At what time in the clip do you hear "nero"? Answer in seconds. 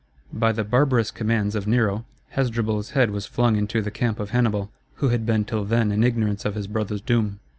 1.67-2.05